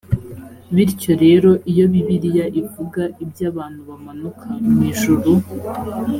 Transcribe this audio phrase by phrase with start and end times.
[0.75, 5.31] bityo rero iyo bibiliya ivuga iby abantu bamanuka mu ijuru